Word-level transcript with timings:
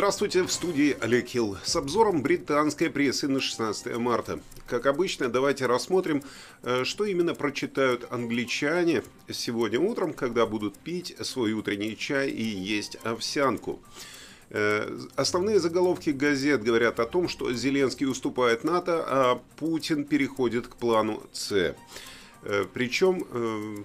Здравствуйте, 0.00 0.44
в 0.44 0.50
студии 0.50 0.96
Олег 1.02 1.26
Хилл 1.28 1.58
с 1.62 1.76
обзором 1.76 2.22
британской 2.22 2.88
прессы 2.88 3.28
на 3.28 3.38
16 3.38 3.98
марта. 3.98 4.40
Как 4.66 4.86
обычно, 4.86 5.28
давайте 5.28 5.66
рассмотрим, 5.66 6.22
э, 6.62 6.84
что 6.84 7.04
именно 7.04 7.34
прочитают 7.34 8.10
англичане 8.10 9.02
сегодня 9.30 9.78
утром, 9.78 10.14
когда 10.14 10.46
будут 10.46 10.78
пить 10.78 11.14
свой 11.20 11.52
утренний 11.52 11.98
чай 11.98 12.30
и 12.30 12.42
есть 12.42 12.96
овсянку. 13.04 13.78
Э, 14.48 14.90
основные 15.16 15.60
заголовки 15.60 16.08
газет 16.08 16.62
говорят 16.62 16.98
о 16.98 17.04
том, 17.04 17.28
что 17.28 17.52
Зеленский 17.52 18.06
уступает 18.06 18.64
НАТО, 18.64 19.04
а 19.06 19.42
Путин 19.58 20.06
переходит 20.06 20.66
к 20.66 20.76
плану 20.76 21.22
С. 21.34 21.76
Э, 22.42 22.64
Причем 22.72 23.84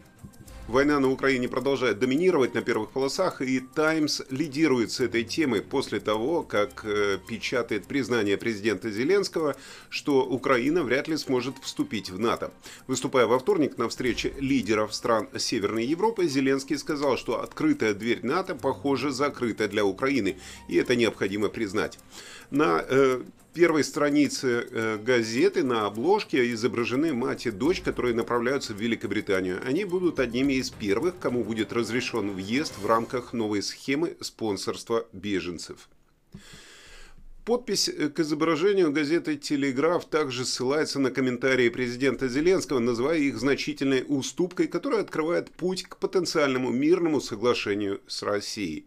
Война 0.68 1.00
на 1.00 1.12
Украине 1.12 1.48
продолжает 1.48 2.00
доминировать 2.00 2.56
на 2.56 2.64
первых 2.64 2.90
полосах, 2.90 3.40
и 3.40 3.60
«Таймс» 3.60 4.24
лидирует 4.32 4.92
с 4.92 5.00
этой 5.00 5.24
темой 5.24 5.62
после 5.62 6.00
того, 6.00 6.42
как 6.42 6.84
э, 6.86 7.20
печатает 7.28 7.86
признание 7.86 8.36
президента 8.36 8.90
Зеленского, 8.90 9.56
что 9.90 10.26
Украина 10.26 10.82
вряд 10.84 11.08
ли 11.08 11.18
сможет 11.18 11.56
вступить 11.62 12.10
в 12.10 12.18
НАТО. 12.18 12.52
Выступая 12.88 13.28
во 13.28 13.38
вторник 13.38 13.78
на 13.78 13.88
встрече 13.90 14.34
лидеров 14.40 14.96
стран 14.96 15.30
Северной 15.38 15.86
Европы, 15.86 16.28
Зеленский 16.28 16.80
сказал, 16.80 17.16
что 17.16 17.44
открытая 17.44 17.94
дверь 17.94 18.26
НАТО, 18.26 18.56
похоже, 18.56 19.12
закрыта 19.12 19.68
для 19.68 19.86
Украины, 19.86 20.40
и 20.68 20.78
это 20.78 20.96
необходимо 20.96 21.50
признать. 21.50 22.00
На 22.50 22.84
э, 22.90 23.22
первой 23.56 23.86
странице 23.86 24.68
э, 24.70 24.98
газеты 25.02 25.64
на 25.64 25.86
обложке 25.86 26.52
изображены 26.52 27.14
мать 27.14 27.46
и 27.46 27.52
дочь, 27.52 27.80
которые 27.80 28.14
направляются 28.14 28.74
в 28.74 28.82
Великобританию. 28.82 29.62
Они 29.66 29.86
будут 29.86 30.20
одними 30.20 30.54
из 30.54 30.70
первых, 30.70 31.18
кому 31.20 31.44
будет 31.44 31.72
разрешен 31.72 32.32
въезд 32.32 32.78
в 32.78 32.86
рамках 32.86 33.32
новой 33.32 33.64
схемы 33.64 34.18
спонсорства 34.20 35.08
беженцев. 35.14 35.90
Подпись 37.46 37.88
э, 37.88 38.10
к 38.10 38.20
изображению 38.20 38.92
газеты 38.92 39.38
«Телеграф» 39.38 40.04
также 40.06 40.44
ссылается 40.44 41.00
на 41.00 41.10
комментарии 41.10 41.70
президента 41.70 42.28
Зеленского, 42.28 42.80
называя 42.80 43.20
их 43.20 43.38
значительной 43.38 44.04
уступкой, 44.06 44.68
которая 44.68 45.00
открывает 45.00 45.50
путь 45.52 45.84
к 45.84 45.96
потенциальному 45.96 46.72
мирному 46.72 47.22
соглашению 47.22 48.02
с 48.06 48.22
Россией. 48.22 48.86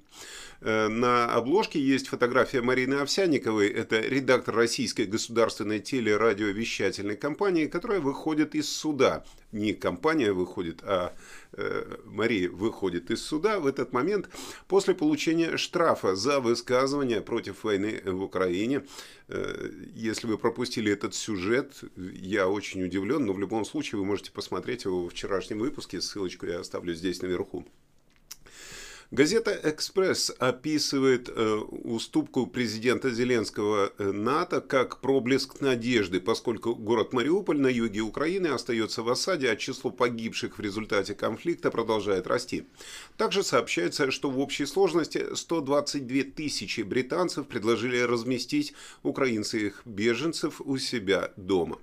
Э, 0.61 0.89
на 0.89 1.27
обложке 1.33 1.81
есть 1.81 2.09
фотография 2.09 2.63
Марины 2.63 2.95
Овсянниковой. 2.95 3.69
Это 3.69 4.01
редактор 4.01 4.57
российской 4.57 5.07
государственной 5.07 5.79
телерадиовещательной 5.79 7.17
компании, 7.17 7.67
которая 7.67 8.01
выходит 8.01 8.55
из 8.55 8.69
суда. 8.69 9.25
Не 9.53 9.73
компания 9.73 10.33
выходит, 10.33 10.81
а 10.83 11.15
э, 11.53 11.97
Мария 12.05 12.51
выходит 12.51 13.11
из 13.11 13.23
суда 13.23 13.61
в 13.61 13.67
этот 13.67 13.93
момент 13.93 14.29
после 14.67 14.95
получения 14.95 15.57
штрафа 15.57 16.17
за 16.17 16.41
высказывание 16.41 17.21
против 17.21 17.63
войны 17.63 18.01
в 18.05 18.23
Украине. 18.23 18.85
Э, 19.29 19.71
если 19.95 20.27
вы 20.27 20.39
пропустили 20.39 20.93
этот 20.93 21.15
сюжет, 21.15 21.85
я 21.97 22.49
очень 22.49 22.83
удивлен, 22.83 23.27
но 23.27 23.33
в 23.33 23.39
любом 23.39 23.65
случае 23.65 24.01
вы 24.01 24.05
можете 24.05 24.33
посмотреть 24.33 24.85
его 24.85 25.07
в 25.07 25.11
вчерашнем 25.11 25.61
выпуске. 25.61 26.01
Ссылочку 26.01 26.47
я 26.47 26.61
оставлю 26.61 26.95
здесь 26.95 27.23
наверху. 27.23 27.65
Газета 29.11 29.59
«Экспресс» 29.65 30.31
описывает 30.39 31.31
э, 31.31 31.55
уступку 31.55 32.47
президента 32.47 33.11
Зеленского 33.11 33.91
э, 33.97 34.13
НАТО 34.13 34.61
как 34.61 35.01
проблеск 35.01 35.63
надежды, 35.63 36.21
поскольку 36.21 36.75
город 36.75 37.15
Мариуполь 37.15 37.59
на 37.59 37.69
юге 37.69 38.03
Украины 38.03 38.49
остается 38.49 39.03
в 39.03 39.09
осаде, 39.09 39.51
а 39.51 39.57
число 39.57 39.91
погибших 39.91 40.59
в 40.59 40.61
результате 40.61 41.15
конфликта 41.15 41.71
продолжает 41.71 42.27
расти. 42.27 42.67
Также 43.17 43.43
сообщается, 43.43 44.11
что 44.11 44.29
в 44.29 44.39
общей 44.39 44.67
сложности 44.67 45.35
122 45.35 46.25
тысячи 46.37 46.83
британцев 46.83 47.47
предложили 47.47 48.01
разместить 48.01 48.75
украинских 49.03 49.81
беженцев 49.87 50.61
у 50.61 50.77
себя 50.77 51.33
дома. 51.39 51.79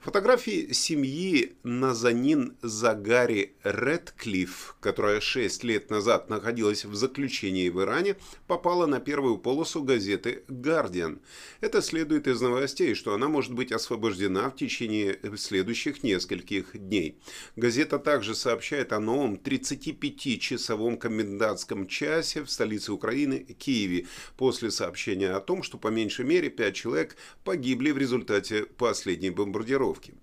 Фотографии 0.00 0.72
семьи 0.72 1.56
Назанин 1.62 2.56
Загари 2.62 3.54
Редклифф, 3.62 4.76
которая 4.80 5.20
6 5.20 5.64
лет 5.64 5.90
назад 5.90 6.28
находилась 6.28 6.84
в 6.84 6.94
заключении 6.94 7.68
в 7.68 7.80
Иране, 7.80 8.16
попала 8.46 8.86
на 8.86 9.00
первую 9.00 9.38
полосу 9.38 9.82
газеты 9.82 10.44
«Гардиан». 10.48 11.20
Это 11.60 11.82
следует 11.82 12.26
из 12.26 12.40
новостей, 12.40 12.94
что 12.94 13.14
она 13.14 13.28
может 13.28 13.52
быть 13.52 13.72
освобождена 13.72 14.50
в 14.50 14.56
течение 14.56 15.18
следующих 15.36 16.02
нескольких 16.02 16.70
дней. 16.74 17.18
Газета 17.56 17.98
также 17.98 18.34
сообщает 18.34 18.92
о 18.92 19.00
новом 19.00 19.34
35-часовом 19.36 20.98
комендантском 20.98 21.86
часе 21.86 22.42
в 22.42 22.50
столице 22.50 22.92
Украины 22.92 23.40
Киеве 23.58 24.06
после 24.36 24.70
сообщения 24.70 25.30
о 25.30 25.40
том, 25.40 25.62
что 25.62 25.78
по 25.78 25.88
меньшей 25.88 26.24
мере 26.24 26.50
5 26.50 26.74
человек 26.74 27.16
погибли 27.44 27.90
в 27.90 27.98
результате 27.98 28.64
последней 28.64 29.30
бомбардировки 29.30 29.77
бомбардировки. 29.78 30.14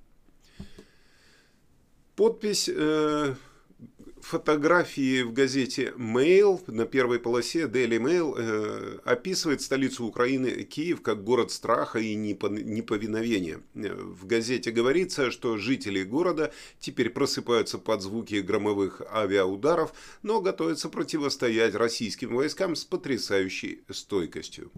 Подпись 2.15 2.69
э, 2.73 3.35
фотографии 4.21 5.21
в 5.23 5.33
газете 5.33 5.93
Mail 5.97 6.63
на 6.71 6.85
первой 6.85 7.19
полосе 7.19 7.63
Daily 7.63 7.99
Mail 7.99 8.35
э, 8.37 8.99
описывает 9.03 9.61
столицу 9.61 10.05
Украины 10.05 10.63
Киев 10.63 11.01
как 11.01 11.25
город 11.25 11.51
страха 11.51 11.99
и 11.99 12.15
неповиновения. 12.15 13.59
В 13.73 14.25
газете 14.25 14.71
говорится, 14.71 15.29
что 15.29 15.57
жители 15.57 16.03
города 16.03 16.53
теперь 16.79 17.09
просыпаются 17.09 17.79
под 17.79 18.01
звуки 18.01 18.35
громовых 18.35 19.01
авиаударов, 19.11 19.93
но 20.23 20.39
готовятся 20.39 20.87
противостоять 20.87 21.75
российским 21.75 22.33
войскам 22.33 22.77
с 22.77 22.85
потрясающей 22.85 23.83
стойкостью. 23.89 24.71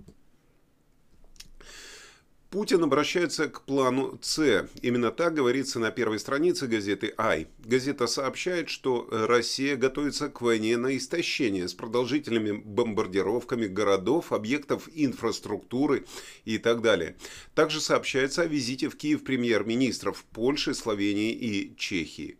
Путин 2.49 2.81
обращается 2.81 3.49
к 3.49 3.63
плану 3.63 4.17
С. 4.21 4.69
Именно 4.81 5.11
так 5.11 5.33
говорится 5.33 5.79
на 5.79 5.91
первой 5.91 6.17
странице 6.17 6.67
газеты 6.67 7.13
«Ай». 7.17 7.47
Газета 7.59 8.07
сообщает, 8.07 8.69
что 8.69 9.05
Россия 9.11 9.75
готовится 9.75 10.29
к 10.29 10.39
войне 10.39 10.77
на 10.77 10.95
истощение 10.95 11.67
с 11.67 11.73
продолжительными 11.73 12.53
бомбардировками 12.53 13.67
городов, 13.67 14.31
объектов 14.31 14.87
инфраструктуры 14.95 16.05
и 16.45 16.57
так 16.57 16.81
далее. 16.81 17.17
Также 17.53 17.81
сообщается 17.81 18.43
о 18.43 18.47
визите 18.47 18.87
в 18.87 18.95
Киев 18.95 19.25
премьер-министров 19.25 20.23
Польши, 20.31 20.73
Словении 20.73 21.33
и 21.33 21.75
Чехии. 21.75 22.37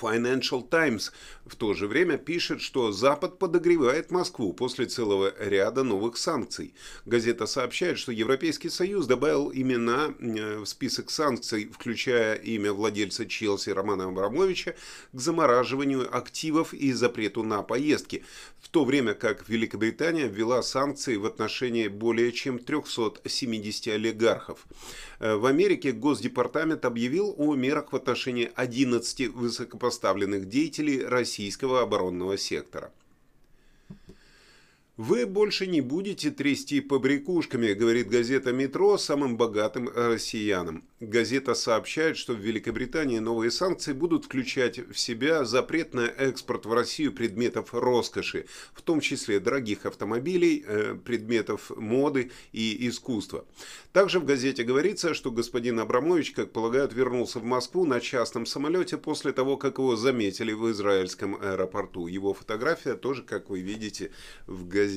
Financial 0.00 0.66
Times 0.68 1.12
в 1.50 1.56
то 1.56 1.74
же 1.74 1.86
время 1.88 2.16
пишет, 2.16 2.60
что 2.60 2.92
Запад 2.92 3.38
подогревает 3.38 4.10
Москву 4.10 4.52
после 4.52 4.86
целого 4.86 5.34
ряда 5.38 5.82
новых 5.82 6.16
санкций. 6.16 6.74
Газета 7.04 7.46
сообщает, 7.46 7.98
что 7.98 8.12
Европейский 8.12 8.68
Союз 8.68 9.06
добавил 9.06 9.50
имена 9.52 10.14
э, 10.18 10.58
в 10.58 10.66
список 10.66 11.10
санкций, 11.10 11.70
включая 11.72 12.36
имя 12.36 12.72
владельца 12.72 13.26
Челси 13.26 13.70
Романа 13.70 14.04
Абрамовича, 14.04 14.76
к 15.12 15.20
замораживанию 15.20 16.16
активов 16.16 16.72
и 16.72 16.92
запрету 16.92 17.42
на 17.42 17.62
поездки, 17.62 18.24
в 18.60 18.68
то 18.68 18.84
время 18.84 19.14
как 19.14 19.48
Великобритания 19.48 20.28
ввела 20.28 20.62
санкции 20.62 21.16
в 21.16 21.26
отношении 21.26 21.88
более 21.88 22.30
чем 22.32 22.58
370 22.58 23.88
олигархов. 23.88 24.66
Э, 25.18 25.34
в 25.34 25.46
Америке 25.46 25.92
Госдепартамент 25.92 26.84
объявил 26.84 27.34
о 27.36 27.54
мерах 27.56 27.92
в 27.92 27.96
отношении 27.96 28.50
11 28.54 29.28
высокопоставленных 29.28 29.89
деятелей 30.48 31.04
российского 31.04 31.82
оборонного 31.82 32.36
сектора. 32.38 32.92
«Вы 35.00 35.24
больше 35.24 35.66
не 35.66 35.80
будете 35.80 36.30
трясти 36.30 36.82
побрякушками»,– 36.82 37.72
говорит 37.80 38.10
газета 38.10 38.52
«Метро» 38.52 38.98
самым 38.98 39.38
богатым 39.38 39.88
россиянам. 39.88 40.84
Газета 41.00 41.54
сообщает, 41.54 42.18
что 42.18 42.34
в 42.34 42.38
Великобритании 42.38 43.18
новые 43.18 43.50
санкции 43.50 43.94
будут 43.94 44.26
включать 44.26 44.78
в 44.78 44.98
себя 44.98 45.46
запрет 45.46 45.94
на 45.94 46.02
экспорт 46.02 46.66
в 46.66 46.74
Россию 46.74 47.14
предметов 47.14 47.72
роскоши, 47.72 48.44
в 48.74 48.82
том 48.82 49.00
числе 49.00 49.40
дорогих 49.40 49.86
автомобилей, 49.86 50.62
э, 50.66 50.94
предметов 51.02 51.72
моды 51.74 52.30
и 52.52 52.86
искусства. 52.86 53.46
Также 53.94 54.20
в 54.20 54.26
газете 54.26 54.64
говорится, 54.64 55.14
что 55.14 55.30
господин 55.30 55.80
Абрамович, 55.80 56.32
как 56.32 56.52
полагают, 56.52 56.92
вернулся 56.92 57.38
в 57.38 57.44
Москву 57.44 57.86
на 57.86 58.00
частном 58.00 58.44
самолете 58.44 58.98
после 58.98 59.32
того, 59.32 59.56
как 59.56 59.78
его 59.78 59.96
заметили 59.96 60.52
в 60.52 60.70
израильском 60.70 61.36
аэропорту. 61.40 62.06
Его 62.06 62.34
фотография 62.34 62.96
тоже, 62.96 63.22
как 63.22 63.48
вы 63.48 63.60
видите, 63.60 64.10
в 64.46 64.68
газете. 64.68 64.89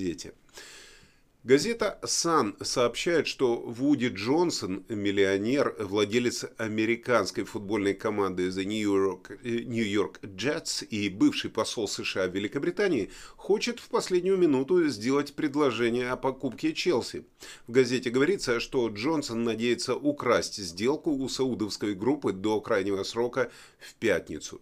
Газета 1.46 2.00
«Сан» 2.06 2.56
сообщает, 2.62 3.28
что 3.28 3.58
Вуди 3.58 4.08
Джонсон, 4.08 4.86
миллионер, 4.88 5.76
владелец 5.78 6.46
американской 6.56 7.44
футбольной 7.44 7.94
команды 7.96 8.48
The 8.48 8.64
New 8.64 8.80
York, 8.80 9.44
New 9.44 9.84
York 9.84 10.22
Jets 10.22 10.86
и 10.86 11.10
бывший 11.10 11.50
посол 11.50 11.90
США 11.90 12.30
в 12.30 12.34
Великобритании, 12.34 13.12
хочет 13.36 13.82
в 13.82 13.90
последнюю 13.90 14.38
минуту 14.38 14.88
сделать 14.88 15.34
предложение 15.34 16.12
о 16.12 16.16
покупке 16.16 16.72
Челси. 16.72 17.26
В 17.68 17.74
газете 17.74 18.10
говорится, 18.10 18.62
что 18.62 18.88
Джонсон 18.88 19.44
надеется 19.44 19.96
украсть 19.96 20.64
сделку 20.64 21.12
у 21.12 21.28
саудовской 21.28 21.94
группы 21.94 22.32
до 22.32 22.62
крайнего 22.62 23.04
срока 23.04 23.52
в 23.80 23.96
пятницу. 23.96 24.62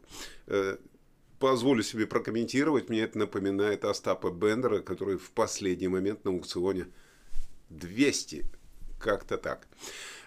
Позволю 1.42 1.82
себе 1.82 2.06
прокомментировать. 2.06 2.90
Мне 2.90 3.02
это 3.02 3.18
напоминает 3.18 3.84
Остапа 3.84 4.30
Бендера, 4.30 4.80
который 4.82 5.18
в 5.18 5.32
последний 5.32 5.88
момент 5.88 6.24
на 6.24 6.30
аукционе 6.30 6.86
200. 7.70 8.46
Как-то 9.00 9.40
так. 9.40 9.68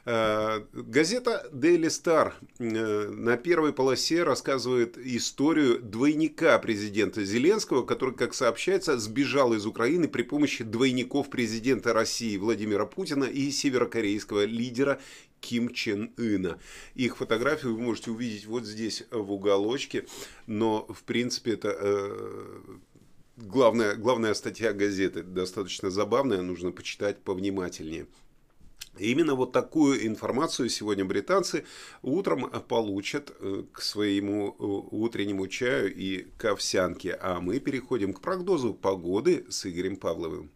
Э, 0.07 0.61
газета 0.73 1.49
Daily 1.51 1.87
Star 1.87 2.35
э, 2.59 3.09
на 3.09 3.39
первой 3.39 3.73
полосе 3.73 4.23
рассказывает 4.23 4.99
историю 4.99 5.81
двойника 5.81 6.59
президента 6.59 7.25
Зеленского, 7.25 7.85
который, 7.85 8.15
как 8.15 8.35
сообщается, 8.35 8.99
сбежал 8.99 9.55
из 9.55 9.65
Украины 9.65 10.07
при 10.09 10.23
помощи 10.23 10.63
двойников 10.63 11.31
президента 11.31 11.95
России 11.95 12.37
Владимира 12.37 12.85
Путина 12.85 13.25
и 13.25 13.51
северокорейского 13.51 14.45
лидера 14.45 15.01
Ким 15.41 15.73
Чен 15.73 16.13
Ына. 16.19 16.59
Их 16.95 17.17
фотографию 17.17 17.75
вы 17.75 17.81
можете 17.81 18.11
увидеть 18.11 18.45
вот 18.45 18.67
здесь 18.67 19.05
в 19.11 19.33
уголочке, 19.33 20.05
но 20.47 20.87
в 20.91 21.03
принципе 21.05 21.53
это 21.53 21.75
э, 21.81 22.61
главная, 23.39 23.95
главная 23.95 24.35
статья 24.35 24.75
газеты, 24.75 25.23
достаточно 25.23 25.89
забавная, 25.91 26.43
нужно 26.43 26.73
почитать 26.73 27.23
повнимательнее. 27.23 28.07
Именно 28.99 29.35
вот 29.35 29.51
такую 29.51 30.07
информацию 30.07 30.69
сегодня 30.69 31.05
британцы 31.05 31.65
утром 32.03 32.49
получат 32.69 33.33
э, 33.41 33.65
к 33.73 33.81
своему 33.81 34.51
э, 34.51 34.95
утреннему 34.95 35.49
чаю 35.49 35.93
и 35.93 36.29
к 36.37 36.45
овсянке. 36.45 37.19
А 37.21 37.41
мы 37.41 37.59
переходим 37.59 38.13
к 38.13 38.21
прогнозу 38.21 38.73
погоды 38.73 39.47
с 39.49 39.67
Игорем 39.67 39.97
Павловым. 39.97 40.51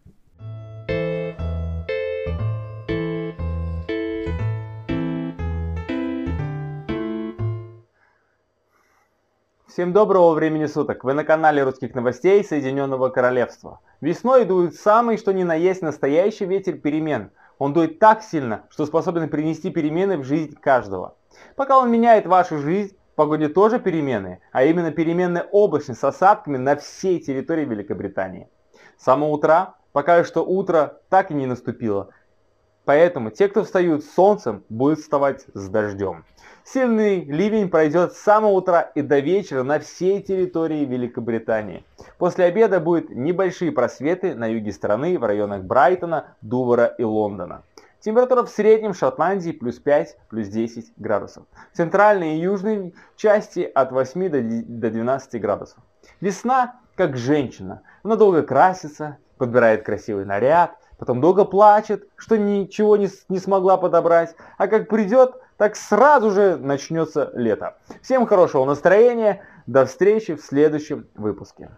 Всем 9.66 9.92
доброго 9.92 10.34
времени 10.34 10.66
суток! 10.66 11.02
Вы 11.02 11.14
на 11.14 11.24
канале 11.24 11.64
русских 11.64 11.94
новостей 11.94 12.44
Соединенного 12.44 13.08
Королевства. 13.10 13.80
Весной 14.00 14.44
дует 14.44 14.76
самый 14.76 15.18
что 15.18 15.32
ни 15.32 15.42
на 15.42 15.56
есть 15.56 15.82
настоящий 15.82 16.44
ветер 16.44 16.78
перемен– 16.78 17.32
он 17.58 17.72
дует 17.72 17.98
так 17.98 18.22
сильно, 18.22 18.64
что 18.70 18.86
способен 18.86 19.28
принести 19.28 19.70
перемены 19.70 20.16
в 20.16 20.24
жизнь 20.24 20.56
каждого. 20.60 21.16
Пока 21.56 21.78
он 21.78 21.90
меняет 21.90 22.26
вашу 22.26 22.58
жизнь, 22.58 22.96
в 23.12 23.14
погоде 23.16 23.48
тоже 23.48 23.80
перемены, 23.80 24.40
а 24.52 24.62
именно 24.62 24.92
переменная 24.92 25.42
облачность 25.42 26.00
с 26.00 26.04
осадками 26.04 26.56
на 26.56 26.76
всей 26.76 27.18
территории 27.18 27.64
Великобритании. 27.64 28.48
С 28.96 29.04
самого 29.04 29.30
утра, 29.30 29.74
пока 29.92 30.22
что 30.22 30.44
утро 30.44 31.00
так 31.08 31.32
и 31.32 31.34
не 31.34 31.46
наступило, 31.46 32.10
Поэтому 32.88 33.30
те, 33.30 33.48
кто 33.48 33.64
встают 33.64 34.02
с 34.02 34.14
солнцем, 34.14 34.64
будут 34.70 35.00
вставать 35.00 35.44
с 35.52 35.68
дождем. 35.68 36.24
Сильный 36.64 37.22
ливень 37.22 37.68
пройдет 37.68 38.14
с 38.14 38.16
самого 38.16 38.52
утра 38.52 38.80
и 38.80 39.02
до 39.02 39.18
вечера 39.18 39.62
на 39.62 39.78
всей 39.78 40.22
территории 40.22 40.86
Великобритании. 40.86 41.84
После 42.16 42.46
обеда 42.46 42.80
будут 42.80 43.10
небольшие 43.10 43.72
просветы 43.72 44.34
на 44.34 44.46
юге 44.46 44.72
страны 44.72 45.18
в 45.18 45.24
районах 45.24 45.64
Брайтона, 45.64 46.34
Дувара 46.40 46.86
и 46.86 47.02
Лондона. 47.04 47.62
Температура 48.00 48.42
в 48.42 48.48
среднем 48.48 48.94
в 48.94 48.98
Шотландии 48.98 49.50
плюс 49.50 49.78
5, 49.78 50.16
плюс 50.30 50.48
10 50.48 50.94
градусов. 50.96 51.44
В 51.74 51.76
центральной 51.76 52.36
и 52.36 52.40
южной 52.40 52.94
части 53.16 53.70
от 53.74 53.92
8 53.92 54.30
до 54.30 54.90
12 54.90 55.38
градусов. 55.42 55.76
Весна 56.22 56.80
как 56.96 57.18
женщина. 57.18 57.82
Она 58.02 58.16
долго 58.16 58.42
красится, 58.42 59.18
подбирает 59.36 59.84
красивый 59.84 60.24
наряд, 60.24 60.78
потом 60.98 61.20
долго 61.20 61.44
плачет, 61.44 62.08
что 62.16 62.36
ничего 62.36 62.96
не, 62.96 63.08
не 63.28 63.38
смогла 63.38 63.76
подобрать, 63.76 64.34
а 64.58 64.68
как 64.68 64.88
придет, 64.88 65.36
так 65.56 65.76
сразу 65.76 66.30
же 66.30 66.56
начнется 66.56 67.30
лето. 67.34 67.78
Всем 68.02 68.26
хорошего 68.26 68.64
настроения, 68.64 69.42
до 69.66 69.86
встречи 69.86 70.34
в 70.34 70.40
следующем 70.42 71.06
выпуске. 71.14 71.70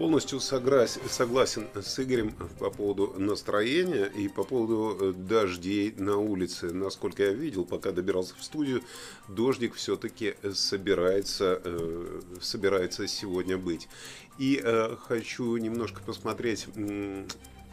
Полностью 0.00 0.40
согласен 0.40 1.68
с 1.74 2.00
Игорем 2.00 2.32
по 2.58 2.70
поводу 2.70 3.12
настроения 3.18 4.06
и 4.06 4.28
по 4.28 4.44
поводу 4.44 4.96
э, 4.98 5.12
дождей 5.12 5.92
на 5.94 6.16
улице. 6.16 6.72
Насколько 6.72 7.24
я 7.24 7.32
видел, 7.34 7.66
пока 7.66 7.92
добирался 7.92 8.34
в 8.34 8.42
студию, 8.42 8.82
дождик 9.28 9.74
все-таки 9.74 10.36
собирается, 10.54 11.60
э, 11.62 12.22
собирается 12.40 13.06
сегодня 13.06 13.58
быть. 13.58 13.90
И 14.38 14.58
э, 14.64 14.96
хочу 15.06 15.54
немножко 15.58 16.00
посмотреть 16.00 16.66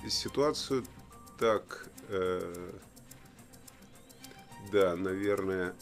ситуацию 0.10 0.84
так. 1.40 1.88
Да, 4.74 4.98
наверное, 4.98 5.74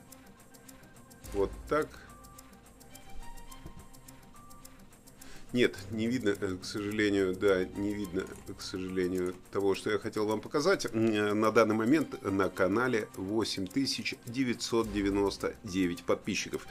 вот 1.33 1.49
так. 1.67 2.04
Нет, 5.55 5.75
не 5.91 6.07
видно, 6.07 6.35
э, 6.37 6.57
к 6.61 6.65
сожалению, 6.65 7.33
да, 7.33 7.63
не 7.63 7.93
видно, 7.93 8.25
к 8.57 8.61
сожалению, 8.61 9.33
того, 9.53 9.73
что 9.73 9.89
я 9.89 9.97
хотел 9.97 10.25
вам 10.25 10.41
показать. 10.41 10.93
На 10.93 11.49
данный 11.49 11.75
момент 11.75 12.21
на 12.23 12.49
канале 12.49 13.07
8999 13.15 16.03
подписчиков 16.03 16.67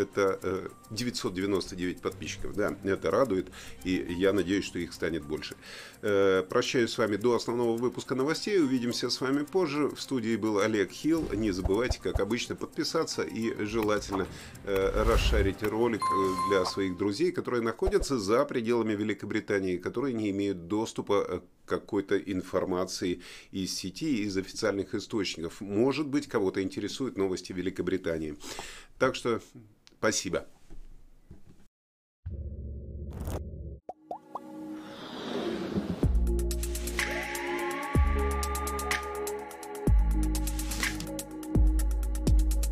это 0.00 0.70
999 0.90 1.98
э, 1.98 2.00
подписчиков, 2.00 2.54
да, 2.54 2.76
это 2.84 3.10
радует, 3.10 3.48
и 3.84 3.92
я 4.08 4.32
надеюсь, 4.32 4.64
что 4.64 4.78
их 4.78 4.92
станет 4.92 5.24
больше. 5.24 5.56
Э, 6.02 6.42
прощаюсь 6.48 6.90
с 6.90 6.98
вами 6.98 7.16
до 7.16 7.34
основного 7.34 7.76
выпуска 7.76 8.14
новостей, 8.14 8.60
увидимся 8.60 9.10
с 9.10 9.20
вами 9.20 9.44
позже. 9.44 9.88
В 9.88 10.00
студии 10.00 10.36
был 10.36 10.58
Олег 10.58 10.90
Хилл, 10.90 11.28
не 11.34 11.50
забывайте, 11.50 12.00
как 12.02 12.20
обычно, 12.20 12.56
подписаться 12.56 13.22
и 13.22 13.64
желательно 13.64 14.26
э, 14.64 15.02
расшарить 15.04 15.62
ролик 15.62 16.02
для 16.50 16.64
своих 16.64 16.96
друзей, 16.96 17.32
которые 17.32 17.62
находятся 17.62 18.18
за 18.18 18.44
пределами 18.44 18.94
Великобритании, 18.94 19.76
которые 19.76 20.14
не 20.14 20.30
имеют 20.30 20.66
доступа 20.68 21.42
к 21.64 21.68
какой-то 21.68 22.18
информации 22.18 23.20
из 23.52 23.74
сети, 23.74 24.24
из 24.24 24.36
официальных 24.36 24.94
источников. 24.94 25.60
Может 25.60 26.08
быть, 26.08 26.26
кого-то 26.26 26.62
интересуют 26.62 27.16
новости 27.16 27.52
Великобритании. 27.52 28.36
Так 28.98 29.14
что 29.14 29.40
Спасибо. 30.00 30.46